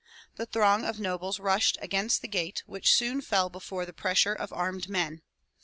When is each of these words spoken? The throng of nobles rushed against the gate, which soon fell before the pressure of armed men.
The 0.35 0.47
throng 0.47 0.83
of 0.83 0.99
nobles 0.99 1.39
rushed 1.39 1.77
against 1.79 2.23
the 2.23 2.27
gate, 2.27 2.63
which 2.65 2.91
soon 2.91 3.21
fell 3.21 3.51
before 3.51 3.85
the 3.85 3.93
pressure 3.93 4.33
of 4.33 4.51
armed 4.51 4.89
men. 4.89 5.21